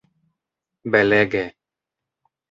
belege 0.91 1.43